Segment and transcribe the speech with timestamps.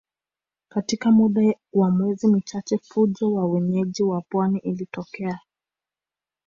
[0.69, 5.39] Katika muda wa miezi michache fujo ya wenyeji wa pwani ilitokea